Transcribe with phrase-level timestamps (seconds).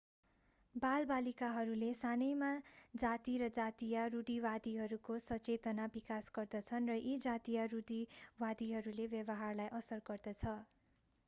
[0.75, 2.47] बालबालिकाहरूले सानैमा
[2.95, 10.59] जाति र जातीय रूढिवादीहरूको सचेतना विकास गर्दछन् र यी जातीय रूढीवादीहरूले व्यवहारलाई असर गर्दछ